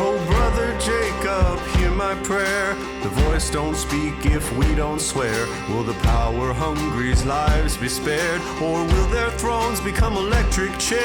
Oh, 0.00 0.18
brother 0.26 0.76
Jacob, 0.80 1.77
my 1.98 2.14
prayer. 2.22 2.74
The 3.02 3.08
voice 3.26 3.50
don't 3.50 3.74
speak 3.74 4.24
if 4.24 4.44
we 4.56 4.72
don't 4.76 5.00
swear. 5.00 5.46
Will 5.68 5.82
the 5.82 5.98
power 6.04 6.52
hungry's 6.52 7.24
lives 7.24 7.76
be 7.76 7.88
spared? 7.88 8.40
Or 8.62 8.84
will 8.84 9.08
their 9.08 9.32
thrones 9.32 9.80
become 9.80 10.16
electric 10.16 10.78
chairs? 10.78 10.98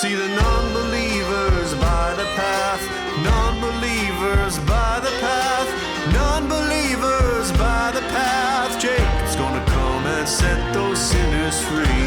See 0.00 0.14
the 0.14 0.28
non 0.28 0.72
believers 0.72 1.74
by 1.74 2.14
the 2.16 2.24
path, 2.40 2.82
non 3.22 3.60
believers 3.60 4.58
by 4.60 5.00
the 5.00 5.12
path, 5.20 5.68
non 6.14 6.48
believers 6.48 7.52
by 7.52 7.90
the 7.92 8.00
path. 8.16 8.80
Jacob's 8.80 9.36
gonna 9.36 9.64
come 9.66 10.06
and 10.06 10.26
set 10.26 10.72
those 10.72 10.98
sinners 10.98 11.60
free. 11.68 12.06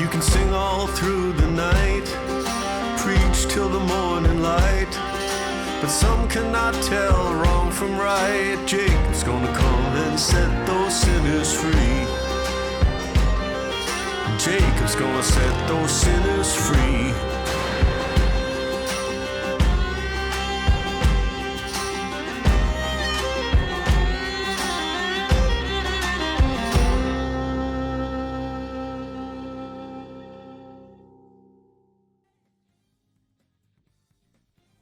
You 0.00 0.08
can 0.08 0.20
sing 0.20 0.52
all 0.52 0.88
through 0.88 1.32
the 1.34 1.50
night, 1.52 2.08
preach 3.40 3.52
till 3.52 3.68
the 3.68 3.80
morning 3.80 4.42
light. 4.42 4.88
But 5.80 5.88
some 5.88 6.28
cannot 6.28 6.74
tell 6.82 7.34
wrong 7.34 7.70
from 7.70 7.96
right. 7.96 8.58
Jacob's 8.66 9.22
gonna 9.22 9.52
come 9.54 9.96
and 10.04 10.18
set 10.18 10.66
those 10.66 10.94
sinners 10.94 11.52
free. 11.52 12.06
Jacob's 14.38 14.94
gonna 14.94 15.22
set 15.22 15.68
those 15.68 15.90
sinners 15.90 16.54
free. 16.54 17.39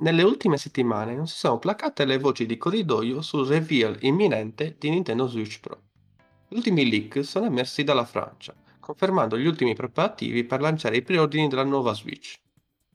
Nelle 0.08 0.22
ultime 0.22 0.56
settimane 0.56 1.14
non 1.14 1.26
si 1.26 1.36
sono 1.36 1.58
placate 1.58 2.06
le 2.06 2.16
voci 2.16 2.46
di 2.46 2.56
corridoio 2.56 3.20
sul 3.20 3.46
reveal 3.46 3.94
imminente 4.00 4.74
di 4.78 4.88
Nintendo 4.88 5.26
Switch 5.26 5.60
Pro. 5.60 5.82
Gli 6.48 6.56
ultimi 6.56 6.88
leak 6.88 7.22
sono 7.22 7.44
emersi 7.44 7.84
dalla 7.84 8.06
Francia, 8.06 8.54
confermando 8.80 9.36
gli 9.36 9.44
ultimi 9.44 9.74
preparativi 9.74 10.44
per 10.44 10.62
lanciare 10.62 10.96
i 10.96 11.02
preordini 11.02 11.46
della 11.46 11.62
nuova 11.62 11.92
Switch. 11.92 12.36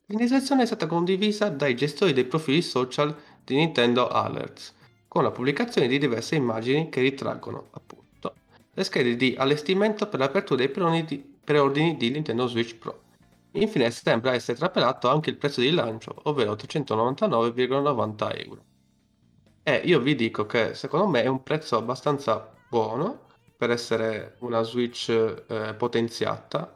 L'iniziazione 0.07 0.63
è 0.63 0.65
stata 0.65 0.87
condivisa 0.87 1.49
dai 1.49 1.75
gestori 1.75 2.13
dei 2.13 2.25
profili 2.25 2.63
social 2.63 3.15
di 3.43 3.57
Nintendo 3.57 4.07
Alerts, 4.07 4.73
con 5.07 5.21
la 5.21 5.29
pubblicazione 5.29 5.87
di 5.87 5.99
diverse 5.99 6.33
immagini 6.33 6.89
che 6.89 7.01
ritraggono, 7.01 7.67
appunto, 7.73 8.33
le 8.73 8.83
schede 8.83 9.15
di 9.15 9.35
allestimento 9.37 10.07
per 10.07 10.19
l'apertura 10.19 10.61
dei 10.61 10.69
preordini 10.69 11.05
di, 11.05 11.23
preordini 11.43 11.95
di 11.95 12.09
Nintendo 12.09 12.47
Switch 12.47 12.73
Pro. 12.73 13.02
Infine 13.55 13.91
sembra 13.91 14.33
essere 14.33 14.57
trapelato 14.57 15.09
anche 15.09 15.29
il 15.29 15.37
prezzo 15.37 15.61
di 15.61 15.71
lancio, 15.71 16.15
ovvero 16.23 16.53
399,90 16.53 18.45
euro. 18.45 18.63
E 19.61 19.75
io 19.85 19.99
vi 19.99 20.15
dico 20.15 20.45
che 20.45 20.73
secondo 20.73 21.07
me 21.07 21.23
è 21.23 21.27
un 21.27 21.43
prezzo 21.43 21.77
abbastanza 21.77 22.51
buono 22.67 23.27
per 23.55 23.69
essere 23.71 24.35
una 24.39 24.63
Switch 24.63 25.09
eh, 25.09 25.73
potenziata. 25.75 26.75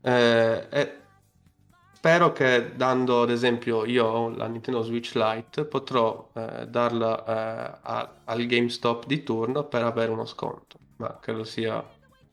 Eh, 0.00 0.66
e 0.70 1.00
spero 1.92 2.32
che 2.32 2.74
dando 2.74 3.22
ad 3.22 3.30
esempio 3.30 3.84
io 3.84 4.30
la 4.30 4.46
Nintendo 4.46 4.82
Switch 4.82 5.14
Lite 5.14 5.64
potrò 5.66 6.30
eh, 6.32 6.66
darla 6.66 7.24
eh, 7.24 7.78
a, 7.82 8.14
al 8.24 8.46
GameStop 8.46 9.04
di 9.06 9.22
turno 9.22 9.64
per 9.64 9.84
avere 9.84 10.10
uno 10.10 10.24
sconto, 10.24 10.78
ma 10.96 11.18
credo 11.20 11.44
sia 11.44 11.84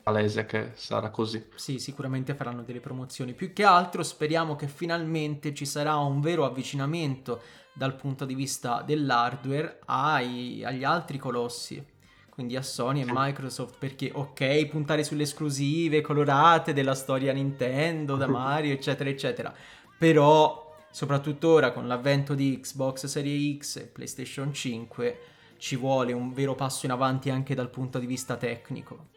palese 0.06 0.46
che 0.46 0.70
sarà 0.76 1.10
così. 1.10 1.44
Sì, 1.56 1.80
sicuramente 1.80 2.36
faranno 2.36 2.62
delle 2.62 2.80
promozioni. 2.80 3.34
Più 3.34 3.54
che 3.54 3.64
altro 3.64 4.04
speriamo 4.04 4.56
che 4.56 4.68
finalmente 4.68 5.52
ci 5.52 5.66
sarà 5.66 5.96
un 5.96 6.22
vero 6.22 6.46
avvicinamento 6.46 7.42
dal 7.74 7.96
punto 7.96 8.24
di 8.24 8.36
vista 8.36 8.84
dell'hardware 8.86 9.80
ai, 9.86 10.64
agli 10.64 10.84
altri 10.84 11.18
colossi. 11.18 11.84
Quindi 12.30 12.56
a 12.56 12.62
Sony 12.62 13.02
e 13.02 13.06
Microsoft, 13.08 13.78
perché 13.80 14.12
ok, 14.14 14.68
puntare 14.68 15.04
sulle 15.04 15.24
esclusive 15.24 16.02
colorate 16.02 16.74
della 16.74 16.94
storia 16.94 17.34
Nintendo, 17.34 18.16
da 18.16 18.28
Mario, 18.30 18.74
eccetera, 18.74 19.10
eccetera. 19.10 19.52
Però, 19.98 20.76
soprattutto 20.92 21.50
ora 21.50 21.72
con 21.72 21.88
l'avvento 21.88 22.36
di 22.36 22.60
Xbox 22.60 23.08
Series 23.08 23.58
X 23.58 23.76
e 23.78 23.86
PlayStation 23.88 24.54
5, 24.54 25.20
ci 25.58 25.76
vuole 25.76 26.14
un 26.14 26.32
vero 26.32 26.54
passo 26.54 26.86
in 26.86 26.92
avanti 26.92 27.32
anche 27.32 27.56
dal 27.56 27.72
punto 27.72 27.98
di 27.98 28.06
vista 28.06 28.36
tecnico. 28.36 29.14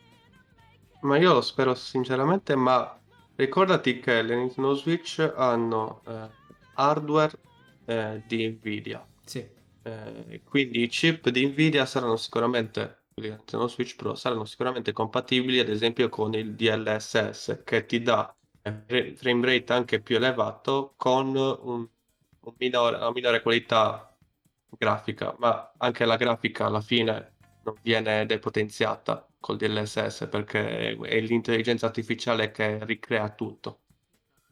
Ma 1.00 1.16
io 1.16 1.32
lo 1.32 1.40
spero 1.40 1.74
sinceramente, 1.74 2.56
ma 2.56 2.98
ricordati 3.36 4.00
che 4.00 4.20
le 4.22 4.34
Nintendo 4.34 4.74
Switch 4.74 5.20
hanno 5.36 6.02
eh, 6.06 6.28
hardware 6.74 7.38
eh, 7.84 8.22
di 8.26 8.48
Nvidia. 8.48 9.06
Sì. 9.24 9.46
Eh, 9.82 10.42
quindi 10.44 10.82
i 10.82 10.88
chip 10.88 11.28
di 11.28 11.46
Nvidia 11.46 11.86
saranno 11.86 12.16
sicuramente, 12.16 13.04
quelli 13.14 13.30
Nintendo 13.30 13.68
Switch 13.68 13.94
Pro, 13.94 14.14
saranno 14.16 14.44
sicuramente 14.44 14.92
compatibili 14.92 15.60
ad 15.60 15.68
esempio 15.68 16.08
con 16.08 16.34
il 16.34 16.54
DLSS 16.54 17.62
che 17.64 17.86
ti 17.86 18.02
dà 18.02 18.34
eh, 18.62 19.14
frame 19.16 19.46
rate 19.46 19.72
anche 19.72 20.00
più 20.00 20.16
elevato 20.16 20.94
con 20.96 21.28
un, 21.36 21.88
un 22.40 22.54
minore, 22.58 22.96
una 22.96 23.12
minore 23.12 23.40
qualità 23.40 24.16
grafica, 24.76 25.34
ma 25.38 25.72
anche 25.78 26.04
la 26.04 26.16
grafica 26.16 26.66
alla 26.66 26.80
fine 26.80 27.36
non 27.62 27.76
viene 27.82 28.26
depotenziata 28.26 29.27
col 29.40 29.56
DLSS 29.56 30.28
perché 30.30 30.96
è 30.96 31.20
l'intelligenza 31.20 31.86
artificiale 31.86 32.50
che 32.50 32.84
ricrea 32.84 33.28
tutto. 33.30 33.80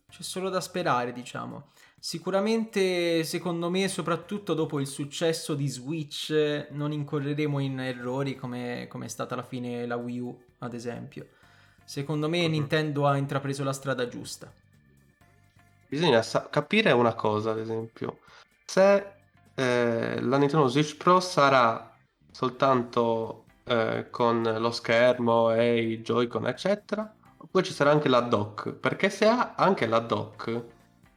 C'è 0.08 0.22
solo 0.22 0.48
da 0.48 0.60
sperare, 0.60 1.12
diciamo. 1.12 1.72
Sicuramente, 1.98 3.24
secondo 3.24 3.68
me, 3.70 3.88
soprattutto 3.88 4.54
dopo 4.54 4.78
il 4.78 4.86
successo 4.86 5.54
di 5.54 5.66
Switch, 5.68 6.68
non 6.70 6.92
incorreremo 6.92 7.58
in 7.58 7.80
errori 7.80 8.36
come, 8.36 8.86
come 8.88 9.06
è 9.06 9.08
stata 9.08 9.34
alla 9.34 9.42
fine 9.42 9.84
la 9.86 9.96
Wii 9.96 10.20
U, 10.20 10.42
ad 10.58 10.74
esempio. 10.74 11.28
Secondo 11.84 12.28
me, 12.28 12.42
Mhm. 12.42 12.50
Nintendo 12.50 13.06
ha 13.06 13.16
intrapreso 13.16 13.64
la 13.64 13.72
strada 13.72 14.06
giusta. 14.08 14.52
Bisogna 15.88 16.22
sa- 16.22 16.48
capire 16.48 16.92
una 16.92 17.14
cosa, 17.14 17.50
ad 17.52 17.58
esempio, 17.58 18.20
se 18.64 19.14
eh, 19.54 20.20
la 20.20 20.36
Nintendo 20.36 20.66
Switch 20.68 20.96
Pro 20.96 21.18
sarà 21.20 21.96
soltanto 22.30 23.45
eh, 23.66 24.06
con 24.10 24.42
lo 24.42 24.70
schermo 24.70 25.52
e 25.52 25.82
i 25.82 26.02
Joy-Con, 26.02 26.46
eccetera, 26.46 27.12
oppure 27.36 27.64
ci 27.64 27.72
sarà 27.72 27.90
anche 27.90 28.08
la 28.08 28.20
dock, 28.20 28.72
perché 28.72 29.10
se 29.10 29.26
ha 29.26 29.54
anche 29.56 29.86
la 29.86 29.98
dock, 29.98 30.64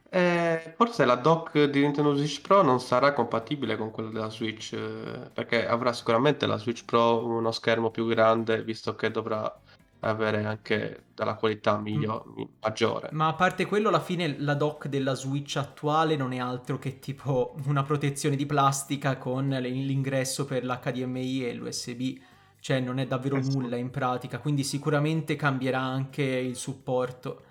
eh, 0.08 0.74
forse 0.76 1.04
la 1.04 1.14
dock 1.14 1.64
di 1.66 1.80
Nintendo 1.80 2.14
Switch 2.14 2.40
Pro 2.40 2.62
non 2.62 2.80
sarà 2.80 3.12
compatibile 3.12 3.76
con 3.76 3.92
quella 3.92 4.10
della 4.10 4.30
Switch, 4.30 4.72
eh, 4.72 5.30
perché 5.32 5.66
avrà 5.66 5.92
sicuramente 5.92 6.46
la 6.46 6.56
Switch 6.56 6.84
Pro 6.84 7.24
uno 7.24 7.52
schermo 7.52 7.90
più 7.90 8.06
grande, 8.06 8.64
visto 8.64 8.96
che 8.96 9.10
dovrà 9.12 9.60
avere 10.00 10.44
anche 10.44 11.04
della 11.14 11.34
qualità 11.34 11.78
miglio- 11.78 12.24
maggiore. 12.60 13.10
Ma 13.12 13.28
a 13.28 13.34
parte 13.34 13.66
quello, 13.66 13.88
alla 13.88 14.00
fine 14.00 14.36
la 14.38 14.54
dock 14.54 14.88
della 14.88 15.14
Switch 15.14 15.56
attuale 15.56 16.16
non 16.16 16.32
è 16.32 16.38
altro 16.38 16.78
che 16.78 16.98
tipo 16.98 17.54
una 17.66 17.82
protezione 17.82 18.34
di 18.34 18.46
plastica 18.46 19.18
con 19.18 19.48
l'ingresso 19.48 20.44
per 20.46 20.64
l'HDMI 20.64 21.46
e 21.46 21.54
l'USB. 21.54 22.18
Cioè, 22.60 22.80
non 22.80 22.98
è 22.98 23.06
davvero 23.06 23.36
Eh 23.36 23.40
nulla 23.40 23.76
in 23.76 23.90
pratica, 23.90 24.38
quindi 24.38 24.64
sicuramente 24.64 25.36
cambierà 25.36 25.80
anche 25.80 26.22
il 26.22 26.56
supporto. 26.56 27.44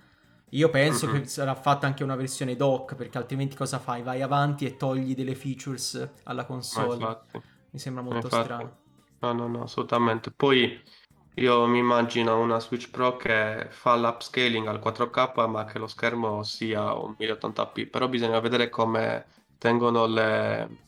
Io 0.51 0.70
penso 0.70 1.08
Mhm. 1.08 1.12
che 1.12 1.25
sarà 1.25 1.56
fatta 1.56 1.88
anche 1.88 2.04
una 2.04 2.16
versione 2.16 2.56
dock, 2.56 2.96
perché 2.96 3.18
altrimenti 3.18 3.56
cosa 3.56 3.80
fai? 3.80 4.01
Vai 4.04 4.22
avanti 4.22 4.66
e 4.66 4.78
togli 4.78 5.16
delle 5.16 5.36
features 5.36 6.10
alla 6.24 6.46
Ma 6.72 6.86
console. 6.88 7.16
Mi 7.72 7.80
sembra 7.80 8.01
molto 8.04 8.30
Infatti. 8.30 8.30
strano. 8.30 8.78
No, 9.22 9.34
no, 9.34 9.48
no, 9.48 9.63
assolutamente. 9.63 10.32
Poi 10.32 10.82
io 11.36 11.68
mi 11.68 11.80
immagino 11.80 12.39
una 12.42 12.60
Switch 12.60 12.89
Pro 12.89 13.18
che 13.18 13.68
fa 13.72 13.96
l'upscaling 13.96 14.68
al 14.68 14.80
4K, 14.80 15.48
ma 15.48 15.66
che 15.66 15.80
lo 15.80 15.88
schermo 15.88 16.44
sia 16.44 16.94
un 16.94 17.16
1080p. 17.18 17.86
Però 17.88 18.08
bisogna 18.08 18.39
vedere 18.39 18.70
come 18.70 19.28
tengono 19.58 20.06
le- 20.08 20.86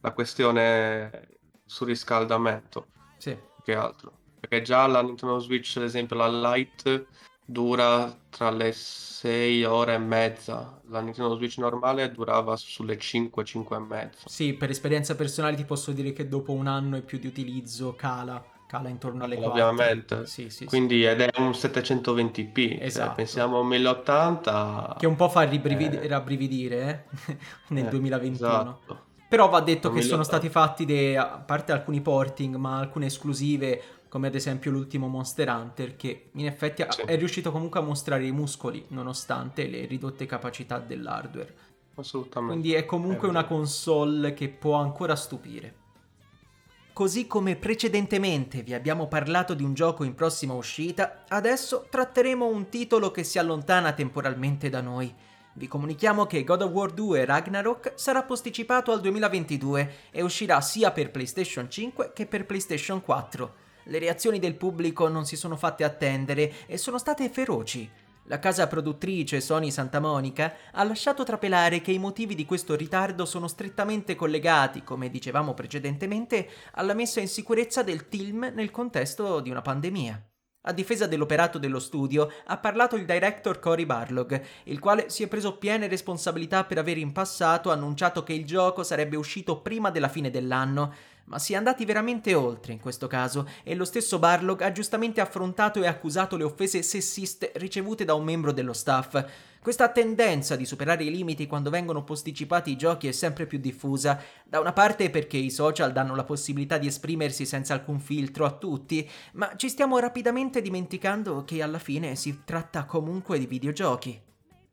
la 0.00 0.12
questione 0.12 1.28
sul 1.64 1.88
riscaldamento, 1.88 2.92
Sì. 3.18 3.36
che 3.62 3.74
altro. 3.74 4.12
Perché 4.40 4.62
già 4.62 4.86
la 4.86 5.02
Nintendo 5.02 5.38
Switch, 5.40 5.76
ad 5.76 5.82
esempio, 5.82 6.16
la 6.16 6.52
Lite 6.54 7.06
dura 7.44 8.14
tra 8.30 8.50
le 8.50 8.72
6 8.72 9.64
ore 9.64 9.94
e 9.94 9.98
mezza. 9.98 10.80
La 10.88 11.00
Nintendo 11.00 11.34
Switch 11.34 11.58
normale 11.58 12.10
durava 12.12 12.56
sulle 12.56 12.98
5, 12.98 13.44
5 13.44 13.76
e 13.76 13.80
mezza. 13.80 14.28
Sì, 14.28 14.52
per 14.54 14.70
esperienza 14.70 15.16
personale 15.16 15.56
ti 15.56 15.64
posso 15.64 15.92
dire 15.92 16.12
che 16.12 16.28
dopo 16.28 16.52
un 16.52 16.66
anno 16.66 16.96
e 16.96 17.02
più 17.02 17.18
di 17.18 17.26
utilizzo 17.26 17.94
cala, 17.96 18.44
cala 18.66 18.88
intorno 18.90 19.24
alle 19.24 19.36
4. 19.36 19.50
Ovviamente. 19.50 20.26
Sì, 20.26 20.42
sì, 20.44 20.50
sì. 20.50 20.64
Quindi 20.66 21.04
ed 21.04 21.20
è 21.20 21.30
un 21.38 21.50
720p, 21.50 22.78
se 22.78 22.84
Esatto. 22.84 23.14
pensiamo 23.16 23.56
a 23.56 23.60
un 23.60 23.66
1080 23.66 24.96
Che 24.98 25.06
un 25.06 25.16
po' 25.16 25.28
fa 25.28 25.42
ribrivid- 25.42 26.02
eh, 26.02 26.06
rabbrividire 26.06 27.06
eh, 27.26 27.36
nel 27.74 27.86
eh, 27.86 27.90
2021. 27.90 28.46
esatto. 28.60 29.06
Però 29.28 29.48
va 29.48 29.60
detto 29.60 29.90
che 29.92 30.00
sono 30.00 30.22
1080. 30.22 30.24
stati 30.24 30.48
fatti, 30.48 30.84
de- 30.86 31.18
a 31.18 31.26
parte 31.38 31.72
alcuni 31.72 32.00
porting, 32.00 32.56
ma 32.56 32.78
alcune 32.78 33.06
esclusive, 33.06 33.82
come 34.08 34.28
ad 34.28 34.34
esempio 34.34 34.70
l'ultimo 34.70 35.06
Monster 35.08 35.48
Hunter, 35.50 35.96
che 35.96 36.30
in 36.32 36.46
effetti 36.46 36.82
Sì. 36.88 37.02
è 37.02 37.16
riuscito 37.18 37.52
comunque 37.52 37.78
a 37.80 37.82
mostrare 37.82 38.24
i 38.26 38.32
muscoli, 38.32 38.84
nonostante 38.88 39.66
le 39.66 39.84
ridotte 39.84 40.24
capacità 40.24 40.78
dell'hardware. 40.78 41.54
Assolutamente. 41.96 42.54
Quindi 42.54 42.74
è 42.74 42.86
comunque 42.86 43.26
Eh, 43.26 43.30
una 43.30 43.44
console 43.44 44.32
che 44.32 44.48
può 44.48 44.74
ancora 44.76 45.14
stupire. 45.14 45.74
Così 46.94 47.26
come 47.28 47.54
precedentemente 47.54 48.62
vi 48.62 48.74
abbiamo 48.74 49.06
parlato 49.06 49.54
di 49.54 49.62
un 49.62 49.72
gioco 49.74 50.02
in 50.04 50.14
prossima 50.14 50.54
uscita, 50.54 51.24
adesso 51.28 51.86
tratteremo 51.88 52.44
un 52.46 52.68
titolo 52.70 53.10
che 53.12 53.22
si 53.24 53.38
allontana 53.38 53.92
temporalmente 53.92 54.68
da 54.68 54.80
noi. 54.80 55.14
Vi 55.58 55.66
comunichiamo 55.66 56.24
che 56.26 56.44
God 56.44 56.62
of 56.62 56.70
War 56.70 56.92
2 56.92 57.24
Ragnarok 57.24 57.94
sarà 57.96 58.22
posticipato 58.22 58.92
al 58.92 59.00
2022 59.00 59.94
e 60.12 60.22
uscirà 60.22 60.60
sia 60.60 60.92
per 60.92 61.10
PlayStation 61.10 61.68
5 61.68 62.12
che 62.14 62.26
per 62.26 62.46
PlayStation 62.46 63.02
4. 63.02 63.54
Le 63.82 63.98
reazioni 63.98 64.38
del 64.38 64.54
pubblico 64.54 65.08
non 65.08 65.26
si 65.26 65.34
sono 65.34 65.56
fatte 65.56 65.82
attendere 65.82 66.64
e 66.66 66.78
sono 66.78 66.96
state 66.96 67.28
feroci. 67.28 67.90
La 68.26 68.38
casa 68.38 68.68
produttrice 68.68 69.40
Sony 69.40 69.72
Santa 69.72 69.98
Monica 69.98 70.54
ha 70.70 70.84
lasciato 70.84 71.24
trapelare 71.24 71.80
che 71.80 71.90
i 71.90 71.98
motivi 71.98 72.36
di 72.36 72.46
questo 72.46 72.76
ritardo 72.76 73.24
sono 73.24 73.48
strettamente 73.48 74.14
collegati, 74.14 74.84
come 74.84 75.10
dicevamo 75.10 75.54
precedentemente, 75.54 76.48
alla 76.74 76.94
messa 76.94 77.18
in 77.18 77.26
sicurezza 77.26 77.82
del 77.82 78.06
film 78.08 78.52
nel 78.54 78.70
contesto 78.70 79.40
di 79.40 79.50
una 79.50 79.62
pandemia. 79.62 80.22
A 80.68 80.72
difesa 80.72 81.06
dell'operato 81.06 81.56
dello 81.56 81.78
studio 81.78 82.30
ha 82.44 82.58
parlato 82.58 82.94
il 82.96 83.06
director 83.06 83.58
Cory 83.58 83.86
Barlog, 83.86 84.38
il 84.64 84.78
quale 84.78 85.08
si 85.08 85.22
è 85.22 85.26
preso 85.26 85.56
piene 85.56 85.88
responsabilità 85.88 86.64
per 86.64 86.76
aver 86.76 86.98
in 86.98 87.10
passato 87.10 87.70
annunciato 87.70 88.22
che 88.22 88.34
il 88.34 88.44
gioco 88.44 88.82
sarebbe 88.82 89.16
uscito 89.16 89.62
prima 89.62 89.90
della 89.90 90.10
fine 90.10 90.30
dell'anno, 90.30 90.92
ma 91.24 91.38
si 91.38 91.54
è 91.54 91.56
andati 91.56 91.86
veramente 91.86 92.34
oltre 92.34 92.74
in 92.74 92.80
questo 92.80 93.06
caso 93.06 93.48
e 93.62 93.74
lo 93.74 93.86
stesso 93.86 94.18
Barlog 94.18 94.60
ha 94.60 94.70
giustamente 94.70 95.22
affrontato 95.22 95.82
e 95.82 95.86
accusato 95.86 96.36
le 96.36 96.44
offese 96.44 96.82
sessiste 96.82 97.50
ricevute 97.54 98.04
da 98.04 98.12
un 98.12 98.24
membro 98.24 98.52
dello 98.52 98.74
staff. 98.74 99.24
Questa 99.68 99.90
tendenza 99.90 100.56
di 100.56 100.64
superare 100.64 101.04
i 101.04 101.10
limiti 101.10 101.46
quando 101.46 101.68
vengono 101.68 102.02
posticipati 102.02 102.70
i 102.70 102.76
giochi 102.78 103.06
è 103.06 103.12
sempre 103.12 103.44
più 103.44 103.58
diffusa, 103.58 104.18
da 104.42 104.60
una 104.60 104.72
parte 104.72 105.10
perché 105.10 105.36
i 105.36 105.50
social 105.50 105.92
danno 105.92 106.14
la 106.14 106.24
possibilità 106.24 106.78
di 106.78 106.86
esprimersi 106.86 107.44
senza 107.44 107.74
alcun 107.74 108.00
filtro 108.00 108.46
a 108.46 108.52
tutti, 108.52 109.06
ma 109.32 109.56
ci 109.56 109.68
stiamo 109.68 109.98
rapidamente 109.98 110.62
dimenticando 110.62 111.44
che 111.44 111.62
alla 111.62 111.78
fine 111.78 112.16
si 112.16 112.44
tratta 112.46 112.86
comunque 112.86 113.38
di 113.38 113.44
videogiochi. 113.44 114.18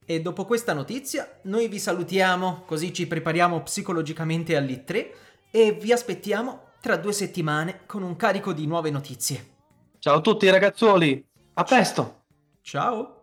E 0.06 0.22
dopo 0.22 0.46
questa 0.46 0.72
notizia, 0.72 1.40
noi 1.42 1.68
vi 1.68 1.78
salutiamo, 1.78 2.64
così 2.66 2.94
ci 2.94 3.06
prepariamo 3.06 3.64
psicologicamente 3.64 4.56
all'I3 4.56 5.10
e 5.52 5.74
vi 5.74 5.92
aspettiamo 5.92 6.70
tra 6.80 6.96
due 6.96 7.12
settimane 7.12 7.82
con 7.86 8.02
un 8.02 8.16
carico 8.16 8.54
di 8.54 8.66
nuove 8.66 8.92
notizie. 8.92 9.56
Ciao 10.00 10.16
a 10.16 10.22
tutti 10.22 10.50
ragazzuoli, 10.50 11.22
a 11.56 11.64
presto! 11.64 12.22
Ciao! 12.62 13.15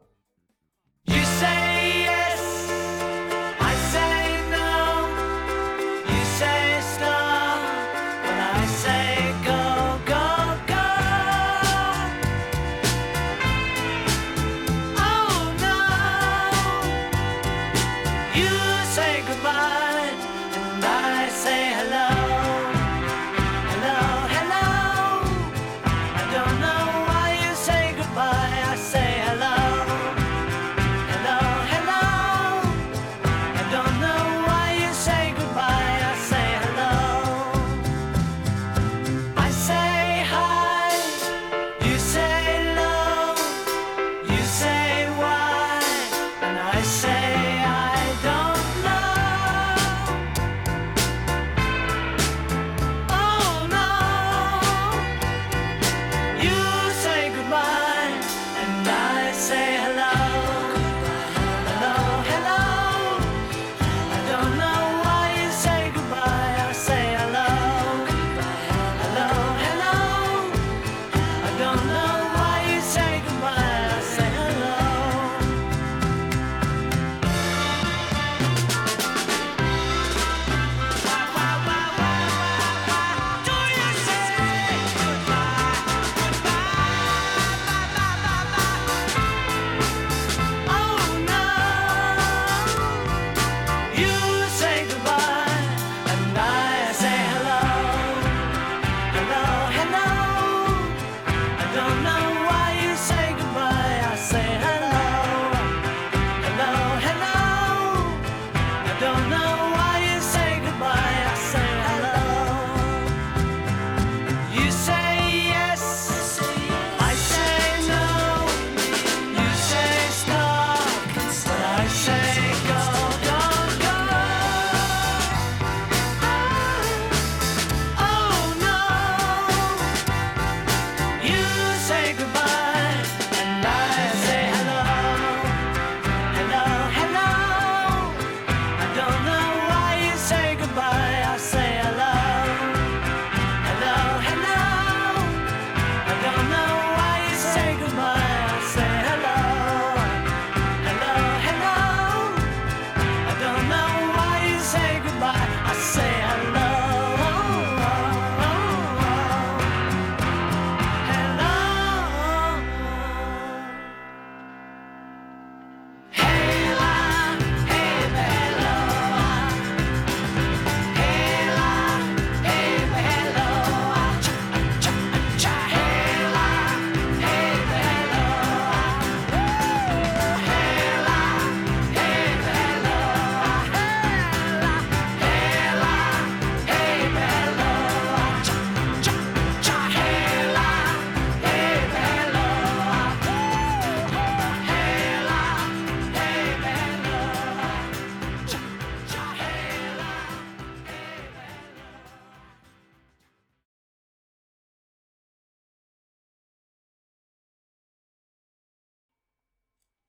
say 1.43 1.72